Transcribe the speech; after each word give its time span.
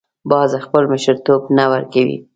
باز 0.31 0.51
خپل 0.65 0.83
مشرتوب 0.93 1.41
نه 1.57 1.65
ورکوي 1.71 2.17